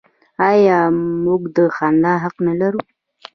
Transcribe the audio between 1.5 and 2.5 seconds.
د خندا حق